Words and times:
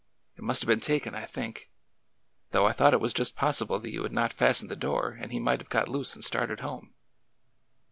It 0.35 0.41
must 0.41 0.63
have 0.63 0.67
been 0.67 0.79
taken, 0.79 1.13
I 1.13 1.25
think,— 1.27 1.69
though 2.53 2.65
I 2.65 2.71
thought 2.71 2.95
it 2.95 2.99
was 2.99 3.13
just 3.13 3.35
possible 3.35 3.77
that 3.79 3.91
you 3.91 4.01
had 4.01 4.11
not 4.11 4.33
fastened 4.33 4.71
the 4.71 4.75
door 4.75 5.15
and 5.21 5.31
he 5.31 5.39
might 5.39 5.59
have 5.61 5.69
got 5.69 5.87
loose 5.87 6.15
and 6.15 6.23
started 6.25 6.61
home." 6.61 6.95